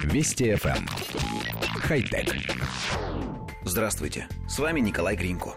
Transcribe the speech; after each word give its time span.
Вести 0.00 0.50
FM. 0.52 0.76
Эм. 0.76 0.86
Хай-тек. 1.80 2.34
Здравствуйте, 3.64 4.26
с 4.48 4.58
вами 4.58 4.80
Николай 4.80 5.16
Гринько. 5.16 5.54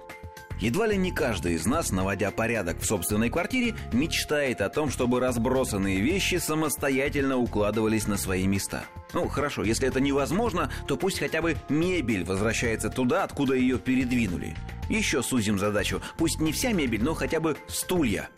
Едва 0.60 0.88
ли 0.88 0.96
не 0.96 1.12
каждый 1.12 1.56
из 1.56 1.66
нас, 1.66 1.92
наводя 1.92 2.32
порядок 2.32 2.80
в 2.80 2.86
собственной 2.86 3.30
квартире, 3.30 3.76
мечтает 3.92 4.62
о 4.62 4.70
том, 4.70 4.90
чтобы 4.90 5.20
разбросанные 5.20 6.00
вещи 6.00 6.36
самостоятельно 6.36 7.38
укладывались 7.38 8.08
на 8.08 8.18
свои 8.18 8.48
места. 8.48 8.86
Ну, 9.14 9.28
хорошо, 9.28 9.64
если 9.64 9.88
это 9.88 10.00
невозможно, 10.00 10.72
то 10.88 10.96
пусть 10.96 11.20
хотя 11.20 11.42
бы 11.42 11.58
мебель 11.68 12.24
возвращается 12.24 12.90
туда, 12.90 13.24
откуда 13.24 13.54
ее 13.56 13.80
передвинули. 13.80 14.56
Еще 14.90 15.24
сузим 15.24 15.60
задачу. 15.60 16.02
Пусть 16.18 16.40
не 16.40 16.52
вся 16.52 16.72
мебель, 16.72 17.04
но 17.04 17.14
хотя 17.14 17.40
бы 17.40 17.58
стулья. 17.68 18.30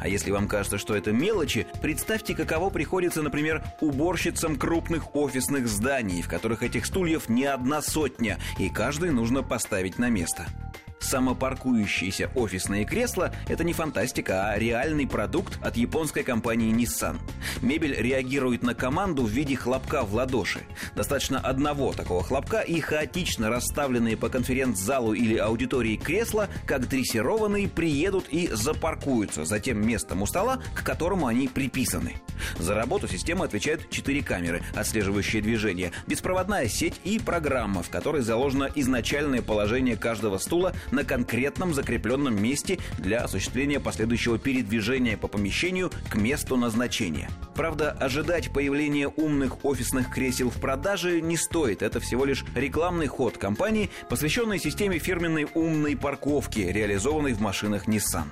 А 0.00 0.08
если 0.08 0.30
вам 0.30 0.48
кажется, 0.48 0.78
что 0.78 0.94
это 0.94 1.12
мелочи, 1.12 1.66
представьте, 1.82 2.34
каково 2.34 2.70
приходится, 2.70 3.22
например, 3.22 3.62
уборщицам 3.80 4.56
крупных 4.56 5.14
офисных 5.14 5.68
зданий, 5.68 6.22
в 6.22 6.28
которых 6.28 6.62
этих 6.62 6.86
стульев 6.86 7.28
не 7.28 7.44
одна 7.44 7.82
сотня, 7.82 8.38
и 8.58 8.68
каждый 8.68 9.10
нужно 9.10 9.42
поставить 9.42 9.98
на 9.98 10.10
место. 10.10 10.46
Самопаркующиеся 11.04 12.30
офисные 12.34 12.86
кресла– 12.86 13.30
это 13.48 13.62
не 13.62 13.74
фантастика, 13.74 14.48
а 14.48 14.58
реальный 14.58 15.06
продукт 15.06 15.58
от 15.62 15.76
японской 15.76 16.22
компании 16.22 16.74
Nissan. 16.74 17.18
Мебель 17.60 17.94
реагирует 17.94 18.62
на 18.62 18.74
команду 18.74 19.24
в 19.24 19.28
виде 19.28 19.54
хлопка 19.54 20.02
в 20.02 20.14
ладоши. 20.14 20.60
Достаточно 20.96 21.38
одного 21.38 21.92
такого 21.92 22.22
хлопка 22.22 22.60
и 22.60 22.80
хаотично 22.80 23.50
расставленные 23.50 24.16
по 24.16 24.30
конференц-залу 24.30 25.12
или 25.12 25.36
аудитории 25.36 25.96
кресла, 25.96 26.48
как 26.66 26.88
дрессированные, 26.88 27.68
приедут 27.68 28.28
и 28.30 28.48
запаркуются 28.48 29.44
за 29.44 29.60
тем 29.60 29.86
местом 29.86 30.22
у 30.22 30.26
стола, 30.26 30.62
к 30.74 30.82
которому 30.82 31.26
они 31.26 31.48
приписаны. 31.48 32.14
За 32.58 32.74
работу 32.74 33.08
система 33.08 33.44
отвечает 33.44 33.90
четыре 33.90 34.22
камеры, 34.22 34.62
отслеживающие 34.74 35.42
движение, 35.42 35.92
беспроводная 36.06 36.68
сеть 36.68 37.00
и 37.04 37.18
программа, 37.18 37.82
в 37.82 37.90
которой 37.90 38.22
заложено 38.22 38.70
изначальное 38.74 39.42
положение 39.42 39.96
каждого 39.96 40.38
стула 40.38 40.74
на 40.94 41.04
конкретном 41.04 41.74
закрепленном 41.74 42.40
месте 42.40 42.78
для 42.98 43.18
осуществления 43.18 43.80
последующего 43.80 44.38
передвижения 44.38 45.16
по 45.16 45.28
помещению 45.28 45.90
к 46.08 46.14
месту 46.14 46.56
назначения. 46.56 47.28
Правда, 47.54 47.92
ожидать 47.92 48.52
появления 48.52 49.08
умных 49.08 49.64
офисных 49.64 50.12
кресел 50.12 50.50
в 50.50 50.60
продаже 50.60 51.20
не 51.20 51.36
стоит. 51.36 51.82
Это 51.82 52.00
всего 52.00 52.24
лишь 52.24 52.44
рекламный 52.54 53.06
ход 53.06 53.38
компании, 53.38 53.90
посвященный 54.08 54.58
системе 54.58 54.98
фирменной 54.98 55.46
умной 55.54 55.96
парковки, 55.96 56.60
реализованной 56.60 57.34
в 57.34 57.40
машинах 57.40 57.86
Nissan. 57.86 58.26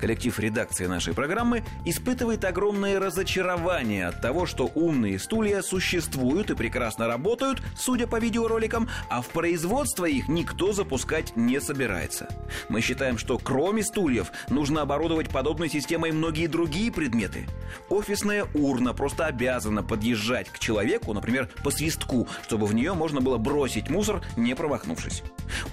Коллектив 0.00 0.38
редакции 0.38 0.86
нашей 0.86 1.12
программы 1.12 1.64
испытывает 1.84 2.44
огромное 2.44 3.00
разочарование 3.00 4.06
от 4.06 4.20
того, 4.20 4.46
что 4.46 4.70
умные 4.74 5.18
стулья 5.18 5.62
существуют 5.62 6.50
и 6.50 6.54
прекрасно 6.54 7.08
работают, 7.08 7.60
судя 7.76 8.06
по 8.06 8.20
видеороликам, 8.20 8.88
а 9.08 9.22
в 9.22 9.28
производство 9.28 10.04
их 10.04 10.28
никто 10.28 10.72
запускать 10.72 11.34
не 11.36 11.60
собирается. 11.60 12.28
Мы 12.68 12.80
считаем, 12.80 13.18
что 13.18 13.38
кроме 13.38 13.82
стульев 13.82 14.30
нужно 14.48 14.82
оборудовать 14.82 15.30
подобной 15.30 15.68
системой 15.68 16.12
многие 16.12 16.46
другие 16.46 16.92
предметы. 16.92 17.46
Офисная 17.88 18.46
урна 18.54 18.94
просто 18.94 19.26
обязана 19.26 19.82
подъезжать 19.82 20.48
к 20.48 20.58
человеку, 20.58 21.12
например, 21.12 21.48
по 21.64 21.70
свистку, 21.70 22.28
чтобы 22.44 22.66
в 22.66 22.74
нее 22.74 22.94
можно 22.94 23.20
было 23.20 23.38
бросить 23.38 23.90
мусор, 23.90 24.22
не 24.36 24.54
промахнувшись. 24.54 25.22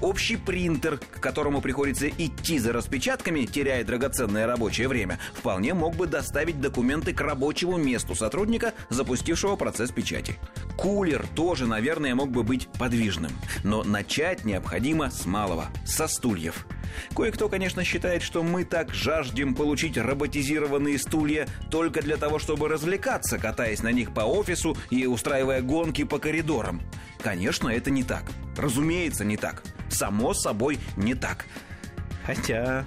Общий 0.01 0.37
принтер, 0.37 0.97
к 0.97 1.19
которому 1.19 1.61
приходится 1.61 2.07
идти 2.09 2.59
за 2.59 2.73
распечатками, 2.73 3.45
теряя 3.45 3.83
драгоценное 4.15 4.47
рабочее 4.47 4.87
время, 4.87 5.19
вполне 5.33 5.73
мог 5.73 5.95
бы 5.95 6.07
доставить 6.07 6.61
документы 6.61 7.13
к 7.13 7.21
рабочему 7.21 7.77
месту 7.77 8.15
сотрудника, 8.15 8.73
запустившего 8.89 9.55
процесс 9.55 9.91
печати. 9.91 10.35
Кулер 10.77 11.25
тоже, 11.35 11.67
наверное, 11.67 12.15
мог 12.15 12.31
бы 12.31 12.43
быть 12.43 12.67
подвижным. 12.79 13.31
Но 13.63 13.83
начать 13.83 14.45
необходимо 14.45 15.11
с 15.11 15.25
малого, 15.25 15.65
со 15.85 16.07
стульев. 16.07 16.65
Кое-кто, 17.13 17.49
конечно, 17.49 17.83
считает, 17.83 18.21
что 18.21 18.41
мы 18.41 18.63
так 18.63 18.93
жаждем 18.93 19.53
получить 19.53 19.97
роботизированные 19.97 20.97
стулья 20.97 21.47
только 21.69 22.01
для 22.01 22.15
того, 22.15 22.39
чтобы 22.39 22.69
развлекаться, 22.69 23.37
катаясь 23.37 23.83
на 23.83 23.91
них 23.91 24.13
по 24.13 24.21
офису 24.21 24.77
и 24.89 25.05
устраивая 25.05 25.61
гонки 25.61 26.05
по 26.05 26.19
коридорам. 26.19 26.81
Конечно, 27.21 27.67
это 27.67 27.91
не 27.91 28.03
так. 28.03 28.23
Разумеется, 28.55 29.25
не 29.25 29.35
так. 29.35 29.63
Само 29.89 30.33
собой, 30.33 30.79
не 30.95 31.15
так. 31.15 31.45
Хотя... 32.25 32.85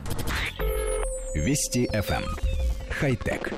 Вести 1.35 1.87
FM. 1.93 2.25
Эм. 2.25 2.37
Хай-тек. 2.91 3.53